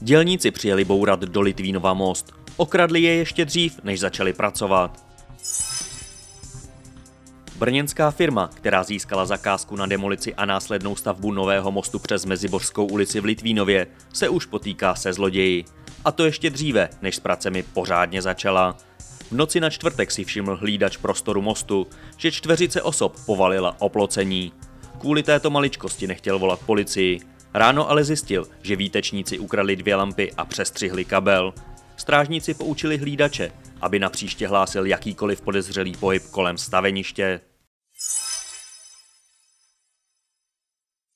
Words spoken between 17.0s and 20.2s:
než s pracemi pořádně začala. V noci na čtvrtek